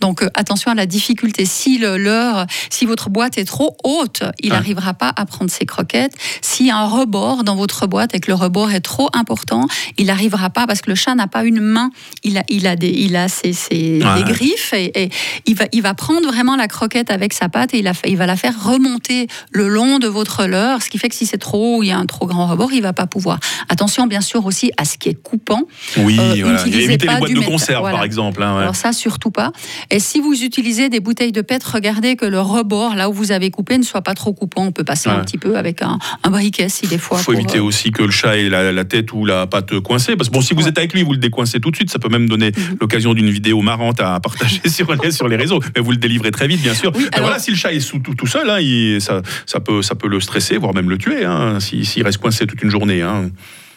Donc 0.01 0.21
euh, 0.21 0.29
attention 0.35 0.69
à 0.69 0.75
la 0.75 0.85
difficulté. 0.85 1.45
Si 1.45 1.79
le 1.79 1.97
leurre, 1.97 2.45
si 2.69 2.85
votre 2.85 3.09
boîte 3.09 3.39
est 3.39 3.45
trop 3.45 3.75
haute, 3.83 4.21
il 4.39 4.49
n'arrivera 4.49 4.93
pas 4.93 5.11
à 5.15 5.25
prendre 5.25 5.49
ses 5.49 5.65
croquettes. 5.65 5.94
S'il 6.41 6.67
y 6.67 6.71
a 6.71 6.77
un 6.77 6.87
rebord 6.87 7.43
dans 7.43 7.55
votre 7.55 7.87
boîte 7.87 8.13
et 8.15 8.19
que 8.19 8.29
le 8.29 8.35
rebord 8.35 8.71
est 8.71 8.79
trop 8.81 9.09
important, 9.13 9.67
il 9.97 10.07
n'arrivera 10.07 10.49
pas 10.49 10.67
parce 10.67 10.81
que 10.81 10.89
le 10.89 10.95
chat 10.95 11.15
n'a 11.15 11.27
pas 11.27 11.43
une 11.43 11.59
main. 11.59 11.89
Il 12.23 12.37
a, 12.37 12.43
il 12.49 12.67
a 12.67 12.75
des, 12.75 12.89
il 12.89 13.15
a 13.15 13.27
ses, 13.27 13.53
ses- 13.53 14.01
Ouais. 14.03 14.23
des 14.23 14.31
griffes 14.31 14.73
et, 14.73 15.03
et 15.03 15.09
il 15.45 15.55
va, 15.55 15.65
il 15.71 15.81
va 15.81 15.93
prendre 15.93 16.27
vraiment 16.27 16.55
la 16.55 16.67
croquette 16.67 17.11
avec 17.11 17.33
sa 17.33 17.49
patte 17.49 17.73
et 17.73 17.79
il, 17.79 17.87
a, 17.87 17.93
il 18.05 18.17
va 18.17 18.25
la 18.25 18.35
faire 18.35 18.53
remonter 18.63 19.27
le 19.51 19.67
long 19.67 19.99
de 19.99 20.07
votre 20.07 20.45
leurre, 20.45 20.81
ce 20.81 20.89
qui 20.89 20.97
fait 20.97 21.09
que 21.09 21.15
si 21.15 21.25
c'est 21.25 21.37
trop 21.37 21.77
haut, 21.77 21.83
il 21.83 21.87
y 21.87 21.91
a 21.91 21.97
un 21.97 22.05
trop 22.05 22.25
grand 22.27 22.47
rebord, 22.47 22.71
il 22.73 22.81
va 22.81 22.93
pas 22.93 23.07
pouvoir. 23.07 23.39
Attention 23.69 24.07
bien 24.07 24.21
sûr 24.21 24.45
aussi 24.45 24.71
à 24.77 24.85
ce 24.85 24.97
qui 24.97 25.09
est 25.09 25.13
coupant. 25.21 25.61
Oui, 25.97 26.17
Euh, 26.19 26.35
voilà. 26.43 26.57
pas 26.63 26.65
les 26.67 26.97
boîtes 26.97 27.31
de 27.33 27.39
conserve, 27.41 27.81
voilà. 27.81 27.97
par 27.97 28.05
exemple. 28.05 28.41
hein, 28.43 28.55
ouais. 28.55 28.61
Alors 28.63 28.75
ça 28.75 28.91
surtout 28.93 29.31
pas. 29.31 29.51
Et 29.91 29.99
si 29.99 30.19
vous 30.19 30.43
utilisez 30.43 30.89
des 30.89 30.99
bouteilles 30.99 31.31
de 31.31 31.41
PET, 31.41 31.63
regardez 31.63 32.15
que 32.15 32.25
le 32.25 32.39
rebord 32.41 32.95
là 32.95 33.09
où 33.09 33.13
vous 33.13 33.31
avez 33.31 33.51
coupé 33.51 33.77
ne 33.77 33.83
soit 33.83 34.01
pas 34.01 34.13
trop 34.13 34.33
coupant. 34.33 34.63
On 34.65 34.71
peut 34.71 34.83
passer 34.83 35.09
Ouais. 35.09 35.15
un 35.15 35.19
petit 35.23 35.37
peu 35.37 35.57
avec 35.57 35.81
un, 35.85 35.99
un 36.23 36.29
briquet 36.29 36.67
si 36.69 36.87
des 36.87 36.97
fois. 36.97 37.19
Il 37.19 37.23
faut 37.23 37.31
pour, 37.31 37.39
éviter 37.39 37.59
euh, 37.59 37.63
aussi 37.63 37.91
que 37.91 38.03
le 38.03 38.11
chat 38.11 38.37
ait 38.37 38.49
la, 38.49 38.71
la 38.71 38.85
tête 38.85 39.13
ou 39.13 39.25
la 39.25 39.47
patte 39.47 39.79
coincée. 39.79 40.15
Parce 40.15 40.29
que 40.29 40.33
bon, 40.33 40.41
si 40.41 40.53
vous 40.53 40.63
Ouais. 40.63 40.69
êtes 40.69 40.77
avec 40.77 40.93
lui, 40.93 41.03
vous 41.03 41.11
le 41.13 41.17
décoincez 41.19 41.59
tout 41.59 41.71
de 41.71 41.75
suite. 41.75 41.89
Ça 41.91 41.99
peut 41.99 42.09
même 42.09 42.27
donner 42.27 42.51
Mhm. 42.55 42.77
l'occasion 42.81 43.13
d'une 43.13 43.29
vidéo 43.29 43.61
marrante 43.61 43.99
à 44.01 44.19
partager 44.19 44.61
sur 44.69 44.93
les, 44.95 45.11
sur 45.11 45.27
les 45.27 45.35
réseaux. 45.35 45.59
Mais 45.75 45.81
vous 45.81 45.91
le 45.91 45.97
délivrez 45.97 46.31
très 46.31 46.47
vite, 46.47 46.61
bien 46.61 46.73
sûr. 46.73 46.91
Oui, 46.95 47.07
alors- 47.11 47.27
voilà, 47.27 47.39
si 47.39 47.51
le 47.51 47.57
chat 47.57 47.71
est 47.73 47.79
sous, 47.79 47.99
tout, 47.99 48.15
tout 48.15 48.27
seul, 48.27 48.49
hein, 48.49 48.59
il- 48.59 48.99
ça, 49.01 49.21
ça, 49.45 49.59
peut, 49.59 49.81
ça 49.81 49.95
peut 49.95 50.07
le 50.07 50.19
stresser, 50.19 50.57
voire 50.57 50.73
même 50.73 50.89
le 50.89 50.97
tuer, 50.97 51.23
hein, 51.25 51.59
s'il 51.59 51.85
s'il 51.85 52.03
reste 52.03 52.17
coincé 52.17 52.45
toute 52.47 52.61
une 52.63 52.69
journée. 52.69 53.01
hein. 53.01 53.29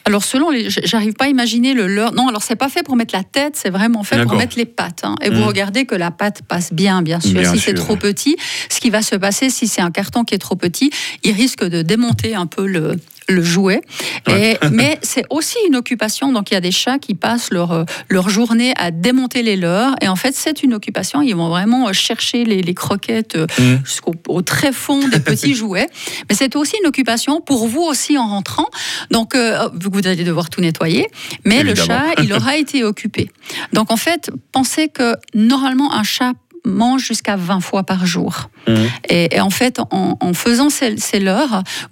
Alors 0.09 0.25
selon 0.25 0.49
les, 0.49 0.71
j'arrive 0.71 1.13
pas 1.13 1.27
à 1.27 1.29
imaginer 1.29 1.75
le 1.75 1.87
leurre. 1.87 2.15
Non, 2.15 2.29
alors 2.29 2.43
c'est 2.43 2.57
pas 2.57 2.71
fait 2.71 2.83
pour 2.83 2.97
mettre 2.97 3.15
la 3.15 3.25
tête, 3.25 3.57
c'est 3.57 3.69
vraiment 3.69 4.03
fait 4.05 4.23
pour 4.23 4.37
mettre 4.37 4.57
les 4.57 4.65
pattes. 4.65 5.01
hein. 5.05 5.17
Et 5.21 5.29
vous 5.29 5.45
regardez 5.45 5.85
que 5.85 5.95
la 5.95 6.11
patte 6.11 6.41
passe 6.49 6.73
bien, 6.73 7.03
bien 7.03 7.21
sûr. 7.21 7.39
Bien 7.39 7.53
si 7.53 7.61
c'est 7.61 7.75
trop 7.75 7.95
petit, 7.97 8.37
ce 8.71 8.81
qui 8.81 8.89
va 8.89 9.03
se 9.03 9.17
passer, 9.17 9.51
si 9.51 9.69
c'est 9.69 9.83
un 9.83 9.91
carton 9.91 10.25
qui 10.25 10.35
est 10.35 10.39
trop 10.39 10.57
petit, 10.57 10.91
il 11.25 11.33
risque 11.33 11.63
de 11.63 11.83
démonter 11.83 12.35
un 12.35 12.47
peu 12.47 12.67
le 12.67 12.93
le 13.29 13.43
jouet. 13.43 13.81
Et, 14.29 14.57
mais 14.73 14.99
c'est 15.03 15.25
aussi 15.31 15.57
une 15.69 15.77
occupation. 15.77 16.33
Donc 16.33 16.51
il 16.51 16.55
y 16.55 16.57
a 16.57 16.61
des 16.61 16.71
chats 16.71 16.99
qui 16.99 17.15
passent 17.15 17.51
leur, 17.51 17.73
euh, 17.73 17.85
leur 18.09 18.29
journée 18.29 18.73
à 18.77 18.91
démonter 18.91 19.43
les 19.43 19.57
leurs. 19.57 19.95
Et 20.01 20.09
en 20.09 20.17
fait, 20.17 20.35
c'est 20.35 20.63
une 20.63 20.75
occupation. 20.75 21.23
Ils 21.23 21.35
vont 21.37 21.49
vraiment 21.49 21.89
euh, 21.89 21.93
chercher 21.93 22.45
les, 22.45 22.63
les 22.63 22.75
croquettes 22.75 23.37
Mhm. 23.59 23.81
jusqu'au 23.85 24.15
au 24.29 24.43
très 24.43 24.73
fond 24.73 25.07
des 25.09 25.21
petits 25.31 25.55
jouets. 25.55 25.87
Mais 26.29 26.35
c'est 26.35 26.57
aussi 26.57 26.77
une 26.83 26.89
occupation 26.89 27.41
pour 27.41 27.67
vous 27.67 27.83
aussi 27.83 28.19
en 28.19 28.29
rentrant. 28.29 28.67
Donc, 29.11 29.35
euh, 29.35 29.69
vous 29.75 30.07
allez 30.07 30.25
devoir 30.25 30.51
tout 30.51 30.61
nettoyer, 30.61 31.07
mais 31.45 31.63
le 31.63 31.75
chat, 31.75 32.05
il 32.23 32.33
aura 32.33 32.57
été 32.65 32.85
occupé. 32.85 33.31
Donc, 33.73 33.91
en 33.91 33.97
fait, 33.97 34.31
pensez 34.53 34.89
que 34.89 35.15
normalement, 35.35 35.93
un 35.93 36.03
chat 36.03 36.33
mange 36.65 37.05
jusqu'à 37.05 37.37
20 37.37 37.61
fois 37.61 37.85
par 37.85 38.07
jour. 38.07 38.51
Mhm. 38.67 38.89
Et, 39.09 39.37
et 39.37 39.41
en 39.41 39.51
fait, 39.51 39.81
en, 39.91 40.17
en 40.21 40.33
faisant 40.35 40.71
ces, 40.71 40.97
ces 40.97 41.19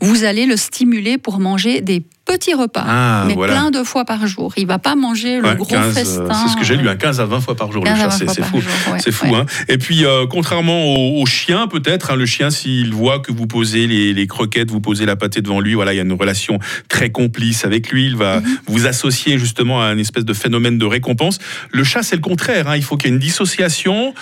vous 0.01 0.25
allez 0.25 0.47
le 0.47 0.57
stimuler 0.57 1.19
pour 1.19 1.39
manger 1.39 1.81
des 1.81 2.03
petits 2.27 2.53
repas, 2.53 2.85
Ah, 2.87 3.25
mais 3.27 3.33
voilà. 3.35 3.55
plein 3.55 3.71
de 3.71 3.83
fois 3.83 4.05
par 4.05 4.27
jour. 4.27 4.53
Il 4.59 4.67
va 4.67 4.79
pas 4.79 4.95
manger 4.97 5.39
le 5.41 5.49
Ouais, 5.49 5.57
gros 5.57 5.65
15, 5.65 5.97
euh, 5.97 6.01
festin. 6.01 6.35
c'est 6.35 6.49
ce 6.53 6.57
que 6.59 6.65
j'ai 6.65 6.77
lu, 6.77 6.87
un 6.89 6.97
15 6.97 7.21
à 7.21 7.25
20 7.25 7.41
fois 7.41 7.55
par 7.55 7.73
jour, 7.73 7.83
le 7.85 7.91
15 7.91 7.99
à 8.01 8.03
chat, 8.11 8.25
20 8.27 8.33
c'est 8.35 8.43
fou. 8.45 8.57
ouais, 8.59 8.99
C'est 8.99 9.13
fou, 9.13 9.27
ouais. 9.27 9.37
hein. 9.37 9.47
Et 9.69 9.79
puis, 9.79 10.05
euh, 10.05 10.27
contrairement 10.27 10.85
au, 10.85 11.23
au 11.23 11.27
chien, 11.27 11.69
peut-être, 11.69 12.11
hein, 12.11 12.17
le 12.17 12.27
chien, 12.27 12.51
s'il 12.51 12.93
voit 12.93 13.21
que 13.21 13.33
vous 13.33 13.47
posez 13.47 13.87
les, 13.87 14.13
les 14.13 14.27
croquettes, 14.27 14.71
vous 14.71 14.81
posez 14.81 15.07
la 15.07 15.17
pâtée 15.17 15.41
devant 15.41 15.61
lui, 15.61 15.75
voilà, 15.75 15.95
il 15.95 15.97
y 15.97 16.01
a 16.01 16.03
une 16.03 16.13
relation 16.13 16.59
très 16.89 17.11
complice 17.11 17.65
avec 17.65 17.91
lui. 17.91 18.07
Il 18.07 18.17
va 18.17 18.41
Mhm. 18.41 18.59
vous 18.67 18.87
associer 18.87 19.39
justement 19.39 19.81
à 19.83 19.93
une 19.93 20.01
espèce 20.01 20.25
de 20.25 20.35
phénomène 20.35 20.77
de 20.79 20.85
récompense. 20.85 21.39
Le 21.73 21.85
chat, 21.85 22.03
c'est 22.03 22.17
le 22.17 22.23
contraire. 22.23 22.69
hein. 22.69 22.77
Il 22.77 22.83
faut 22.83 22.97
qu'il 22.97 23.09
y 23.09 23.13
ait 23.13 23.15
une 23.15 23.21
dissociation 23.23 24.13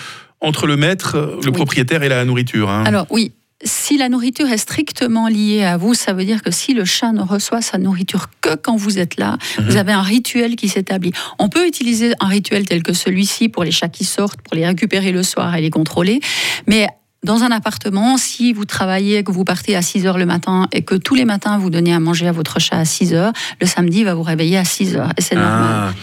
entre 0.41 0.67
le 0.67 0.77
maître, 0.77 1.17
le 1.41 1.47
Oui. 1.47 1.51
propriétaire 1.51 2.03
et 2.03 2.09
la 2.09 2.23
nourriture. 2.23 2.69
hein. 2.69 2.83
Alors 2.85 3.07
oui, 3.09 3.31
si 3.65 3.97
la 3.97 4.09
nourriture 4.09 4.47
est 4.47 4.57
strictement 4.57 5.27
liée 5.27 5.63
à 5.63 5.75
vous, 5.77 5.93
ça 5.93 6.13
veut 6.13 6.23
dire 6.23 6.41
que 6.41 6.51
si 6.51 6.73
le 6.73 6.85
chat 6.85 7.11
ne 7.11 7.21
reçoit 7.21 7.61
sa 7.61 7.77
nourriture 7.77 8.27
que 8.41 8.55
quand 8.55 8.75
vous 8.75 8.99
êtes 8.99 9.17
là, 9.17 9.37
Mhm. 9.57 9.65
vous 9.69 9.77
avez 9.77 9.91
un 9.91 10.01
rituel 10.01 10.55
qui 10.55 10.69
s'établit. 10.69 11.11
On 11.39 11.49
peut 11.49 11.67
utiliser 11.67 12.13
un 12.19 12.27
rituel 12.27 12.65
tel 12.65 12.83
que 12.83 12.93
celui-ci 12.93 13.49
pour 13.49 13.63
les 13.63 13.71
chats 13.71 13.89
qui 13.89 14.05
sortent, 14.05 14.41
pour 14.41 14.55
les 14.55 14.65
récupérer 14.65 15.11
le 15.11 15.23
soir 15.23 15.55
et 15.55 15.61
les 15.61 15.69
contrôler, 15.71 16.19
mais 16.67 16.87
dans 17.23 17.41
un 17.41 17.49
appartement, 17.49 18.17
si 18.17 18.53
vous 18.53 18.65
travaillez, 18.65 19.23
que 19.23 19.31
vous 19.31 19.43
partez 19.43 19.75
à 19.75 19.81
6 19.81 20.05
heures 20.05 20.19
le 20.19 20.27
matin 20.27 20.67
et 20.71 20.83
que 20.83 20.93
tous 20.93 21.15
les 21.15 21.25
matins 21.25 21.57
vous 21.57 21.71
donnez 21.71 21.91
à 21.91 21.99
manger 21.99 22.27
à 22.27 22.31
votre 22.31 22.59
chat 22.59 22.77
à 22.77 22.85
6 22.85 23.15
heures, 23.15 23.33
le 23.59 23.65
samedi 23.65 23.99
il 24.01 24.05
va 24.05 24.13
vous 24.13 24.21
réveiller 24.21 24.57
à 24.57 24.63
6 24.65 24.95
heures. 24.95 25.11
Et 25.17 25.21
c'est 25.21 25.33
normal. 25.35 25.93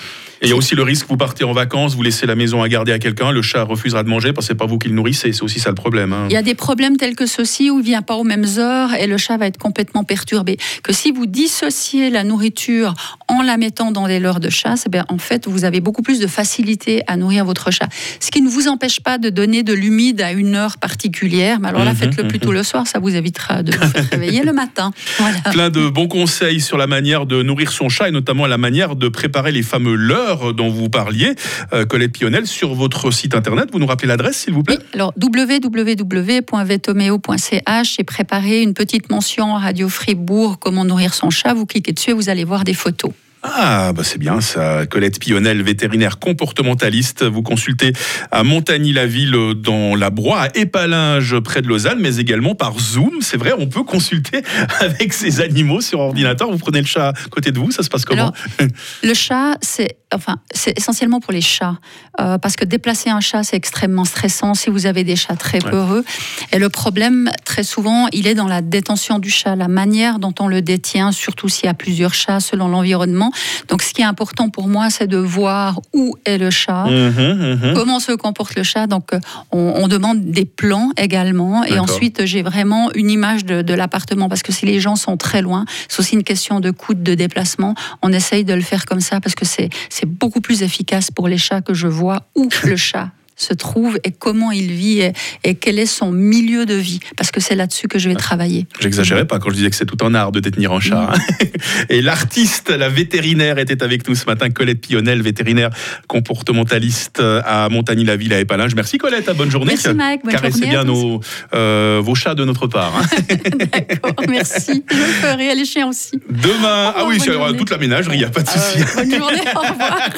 Et 0.42 0.46
il 0.46 0.48
y 0.48 0.52
a 0.52 0.56
aussi 0.56 0.74
le 0.74 0.82
risque, 0.82 1.06
vous 1.08 1.16
partez 1.16 1.44
en 1.44 1.52
vacances, 1.52 1.94
vous 1.94 2.02
laissez 2.02 2.26
la 2.26 2.34
maison 2.34 2.62
à 2.62 2.68
garder 2.68 2.90
à 2.90 2.98
quelqu'un, 2.98 3.30
le 3.30 3.42
chat 3.42 3.62
refusera 3.62 4.02
de 4.02 4.08
manger 4.08 4.32
parce 4.32 4.46
que 4.48 4.52
c'est 4.52 4.58
pas 4.58 4.66
vous 4.66 4.76
qui 4.78 4.88
le 4.88 4.94
nourrissez, 4.94 5.32
c'est 5.32 5.42
aussi 5.44 5.60
ça 5.60 5.68
le 5.68 5.76
problème. 5.76 6.12
hein. 6.12 6.26
Il 6.28 6.32
y 6.32 6.36
a 6.36 6.42
des 6.42 6.56
problèmes 6.56 6.96
tels 6.96 7.14
que 7.14 7.26
ceci 7.26 7.70
où 7.70 7.78
il 7.78 7.84
vient 7.84 8.02
pas 8.02 8.14
aux 8.16 8.24
mêmes 8.24 8.46
heures 8.58 8.92
et 8.94 9.06
le 9.06 9.16
chat 9.18 9.36
va 9.36 9.46
être 9.46 9.56
complètement 9.58 10.02
perturbé. 10.02 10.56
Que 10.82 10.92
si 10.92 11.12
vous 11.12 11.26
dissociez 11.26 12.10
la 12.10 12.24
nourriture 12.24 12.94
en 13.28 13.42
la 13.42 13.56
mettant 13.56 13.92
dans 13.92 14.08
des 14.08 14.18
leurres 14.18 14.40
de 14.40 14.50
chasse, 14.50 14.82
eh 14.86 14.90
bien, 14.90 15.04
en 15.08 15.18
fait, 15.18 15.46
vous 15.46 15.64
avez 15.64 15.80
beaucoup 15.80 16.02
plus 16.02 16.18
de 16.18 16.26
facilité 16.26 17.02
à 17.06 17.16
nourrir 17.16 17.44
votre 17.44 17.70
chat. 17.70 17.88
Ce 18.18 18.32
qui 18.32 18.42
ne 18.42 18.48
vous 18.48 18.66
empêche 18.66 19.00
pas 19.00 19.18
de 19.18 19.30
donner 19.30 19.62
de 19.62 19.72
l'humide 19.72 20.20
à 20.22 20.32
une 20.32 20.56
heure 20.56 20.78
particulière. 20.78 21.60
Mais 21.60 21.68
alors 21.68 21.84
là, 21.84 21.92
Mhm, 21.92 21.98
faites-le 21.98 22.26
plutôt 22.26 22.50
le 22.52 22.64
soir, 22.64 22.86
ça 22.88 22.98
vous 22.98 23.14
évitera 23.14 23.62
de 23.62 23.70
vous 23.70 23.86
faire 23.86 24.08
réveiller 24.10 24.42
le 24.42 24.52
matin. 24.52 24.90
Voilà. 25.18 25.38
Plein 25.52 25.70
de 25.70 25.88
bons 25.88 26.08
conseils 26.08 26.60
sur 26.60 26.78
la 26.78 26.86
manière 26.88 27.26
de 27.26 27.42
nourrir 27.42 27.70
son 27.70 27.88
chat 27.88 28.08
et 28.08 28.10
notamment 28.12 28.46
la 28.48 28.58
manière 28.58 28.96
de 28.96 29.08
préparer 29.08 29.52
les 29.52 29.62
fameux 29.62 29.94
leurres 29.94 30.31
dont 30.52 30.70
vous 30.70 30.88
parliez. 30.88 31.34
Euh, 31.72 31.84
Colette 31.84 32.12
Pionel, 32.12 32.46
sur 32.46 32.74
votre 32.74 33.10
site 33.10 33.34
internet, 33.34 33.68
vous 33.72 33.78
nous 33.78 33.86
rappelez 33.86 34.08
l'adresse 34.08 34.38
s'il 34.38 34.54
vous 34.54 34.62
plaît? 34.62 34.78
Oui, 34.78 34.84
alors 34.94 35.12
www.vetomeo.ch, 35.20 37.96
j'ai 37.96 38.04
préparé 38.04 38.62
une 38.62 38.74
petite 38.74 39.10
mention 39.10 39.56
à 39.56 39.60
Radio 39.60 39.88
Fribourg, 39.88 40.58
comment 40.58 40.84
nourrir 40.84 41.14
son 41.14 41.30
chat. 41.30 41.54
Vous 41.54 41.66
cliquez 41.66 41.92
dessus 41.92 42.10
et 42.10 42.14
vous 42.14 42.28
allez 42.28 42.44
voir 42.44 42.64
des 42.64 42.74
photos. 42.74 43.12
Ah, 43.42 43.92
bah 43.92 44.04
c'est 44.04 44.18
bien 44.18 44.40
ça. 44.40 44.86
Colette 44.86 45.18
Pionel, 45.18 45.62
vétérinaire 45.62 46.20
comportementaliste. 46.20 47.24
Vous 47.24 47.42
consultez 47.42 47.92
à 48.30 48.44
Montagny-la-Ville 48.44 49.34
euh, 49.34 49.54
dans 49.54 49.96
la 49.96 50.10
Broye, 50.10 50.42
à 50.42 50.56
Épalinges 50.56 51.40
près 51.40 51.60
de 51.60 51.66
Lausanne, 51.66 51.98
mais 52.00 52.18
également 52.18 52.54
par 52.54 52.78
Zoom. 52.78 53.18
C'est 53.20 53.36
vrai, 53.36 53.52
on 53.58 53.66
peut 53.66 53.82
consulter 53.82 54.42
avec 54.80 55.12
ces 55.12 55.40
animaux 55.40 55.80
sur 55.80 55.98
ordinateur. 55.98 56.52
Vous 56.52 56.58
prenez 56.58 56.80
le 56.80 56.86
chat 56.86 57.08
à 57.08 57.28
côté 57.30 57.50
de 57.50 57.58
vous, 57.58 57.72
ça 57.72 57.82
se 57.82 57.88
passe 57.88 58.04
comment? 58.04 58.32
Alors, 58.58 58.70
Le 59.02 59.14
chat, 59.14 59.56
c'est 59.60 59.96
enfin, 60.14 60.36
c'est 60.52 60.76
essentiellement 60.78 61.20
pour 61.20 61.32
les 61.32 61.40
chats, 61.40 61.76
euh, 62.20 62.38
parce 62.38 62.56
que 62.56 62.64
déplacer 62.64 63.10
un 63.10 63.20
chat, 63.20 63.42
c'est 63.42 63.56
extrêmement 63.56 64.04
stressant 64.04 64.54
si 64.54 64.70
vous 64.70 64.86
avez 64.86 65.04
des 65.04 65.16
chats 65.16 65.36
très 65.36 65.62
Ouais. 65.64 65.70
peureux. 65.70 66.04
Et 66.52 66.58
le 66.58 66.68
problème, 66.68 67.30
très 67.44 67.62
souvent, 67.62 68.08
il 68.12 68.26
est 68.26 68.34
dans 68.34 68.48
la 68.48 68.62
détention 68.62 69.18
du 69.18 69.30
chat, 69.30 69.54
la 69.56 69.68
manière 69.68 70.18
dont 70.18 70.34
on 70.40 70.48
le 70.48 70.62
détient, 70.62 71.12
surtout 71.12 71.48
s'il 71.48 71.66
y 71.66 71.68
a 71.68 71.74
plusieurs 71.74 72.14
chats 72.14 72.40
selon 72.40 72.68
l'environnement. 72.68 73.32
Donc, 73.68 73.82
ce 73.82 73.92
qui 73.92 74.02
est 74.02 74.04
important 74.06 74.48
pour 74.50 74.68
moi, 74.68 74.90
c'est 74.90 75.06
de 75.06 75.18
voir 75.18 75.80
où 75.92 76.16
est 76.24 76.38
le 76.38 76.50
chat. 76.50 76.84
Mhm, 76.84 77.58
mhm. 77.62 77.74
Comment 77.74 78.00
se 78.00 78.12
comporte 78.12 78.54
le 78.56 78.62
chat 78.62 78.86
Donc, 78.86 79.10
on, 79.50 79.74
on 79.76 79.88
demande 79.88 80.20
des 80.30 80.44
plans 80.44 80.90
également. 80.96 81.64
Et 81.64 81.78
ensuite, 81.78 82.24
j'ai 82.26 82.42
vraiment 82.42 82.90
une 82.94 83.10
image 83.10 83.44
de, 83.44 83.62
de 83.62 83.74
l'appartement. 83.74 84.28
Parce 84.28 84.42
que 84.42 84.52
si 84.52 84.66
les 84.66 84.80
gens 84.80 84.96
sont 84.96 85.16
très 85.16 85.42
loin, 85.42 85.64
c'est 85.88 86.00
aussi 86.00 86.14
une 86.14 86.24
question 86.24 86.60
de 86.60 86.70
coût 86.70 86.94
de 86.94 87.14
déplacement. 87.14 87.74
On 88.02 88.12
essaye 88.12 88.44
de 88.44 88.54
le 88.54 88.62
faire 88.62 88.84
comme 88.86 89.00
ça 89.00 89.20
parce 89.20 89.34
que 89.34 89.44
c'est 89.44 89.70
c'est 90.02 90.08
beaucoup 90.08 90.40
plus 90.40 90.62
efficace 90.62 91.12
pour 91.12 91.28
les 91.28 91.38
chats 91.38 91.62
que 91.62 91.74
je 91.74 91.86
vois 91.86 92.26
où 92.34 92.48
le 92.64 92.76
chat 92.76 93.10
se 93.42 93.54
trouve 93.54 93.98
et 94.04 94.10
comment 94.10 94.50
il 94.52 94.72
vit 94.72 95.00
et, 95.00 95.12
et 95.44 95.54
quel 95.54 95.78
est 95.78 95.86
son 95.86 96.10
milieu 96.12 96.66
de 96.66 96.74
vie. 96.74 97.00
Parce 97.16 97.30
que 97.30 97.40
c'est 97.40 97.54
là-dessus 97.54 97.88
que 97.88 97.98
je 97.98 98.08
vais 98.08 98.14
travailler. 98.14 98.66
J'exagérais 98.80 99.26
pas 99.26 99.38
quand 99.38 99.50
je 99.50 99.54
disais 99.56 99.70
que 99.70 99.76
c'est 99.76 99.86
tout 99.86 100.04
un 100.04 100.14
art 100.14 100.32
de 100.32 100.40
détenir 100.40 100.72
un 100.72 100.80
chat. 100.80 101.12
hein. 101.14 101.18
Et 101.88 102.02
l'artiste, 102.02 102.70
la 102.70 102.88
vétérinaire 102.88 103.58
était 103.58 103.82
avec 103.82 104.08
nous 104.08 104.14
ce 104.14 104.26
matin, 104.26 104.50
Colette 104.50 104.80
Pionel, 104.80 105.22
vétérinaire 105.22 105.70
comportementaliste 106.08 107.20
euh, 107.20 107.42
à 107.44 107.68
Montagny-la-Ville 107.68 108.32
à 108.32 108.40
Épalinges. 108.40 108.74
Merci 108.74 108.98
Colette, 108.98 109.28
à 109.28 109.34
bonne 109.34 109.50
journée. 109.50 109.72
Merci 109.72 109.88
Mike, 109.94 110.22
bonne 110.24 110.32
Caressez 110.32 110.52
journée 110.58 110.68
bien 110.70 110.84
nos, 110.84 111.20
euh, 111.54 112.00
vos 112.02 112.14
chats 112.14 112.34
de 112.34 112.44
notre 112.44 112.66
part. 112.66 112.92
hein. 112.96 113.06
D'accord, 113.88 114.14
merci. 114.28 114.84
Je 114.90 114.96
le 114.96 115.02
ferai, 115.02 115.54
les 115.54 115.64
chiens 115.64 115.88
aussi. 115.88 116.12
Demain, 116.30 116.92
ah 116.96 117.04
oui, 117.06 117.18
alors, 117.26 117.44
journée. 117.46 117.58
toute 117.58 117.70
la 117.70 117.78
ménagerie, 117.78 118.16
il 118.16 118.18
n'y 118.20 118.24
a 118.24 118.30
pas 118.30 118.42
de 118.42 118.48
Euh, 118.48 118.52
souci. 118.52 118.84
bonne 118.96 119.10
journée, 119.18 119.40
au 119.54 119.60
revoir. 119.60 120.08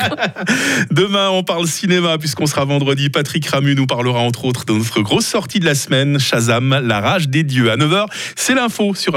Demain, 0.90 1.31
on 1.31 1.43
parle 1.43 1.66
cinéma 1.66 2.19
puisqu'on 2.19 2.47
sera 2.47 2.64
vendredi. 2.64 3.09
Patrick 3.14 3.47
Ramu 3.47 3.76
nous 3.76 3.87
parlera 3.87 4.18
entre 4.18 4.44
autres 4.44 4.64
de 4.64 4.73
notre 4.73 5.00
grosse 5.00 5.26
sortie 5.26 5.61
de 5.61 5.64
la 5.64 5.76
semaine, 5.76 6.18
Shazam, 6.18 6.80
la 6.83 7.00
rage 7.00 7.28
des 7.28 7.44
dieux. 7.44 7.71
À 7.71 7.76
9h, 7.76 8.06
c'est 8.35 8.56
l'info 8.56 8.97
sur 8.97 9.12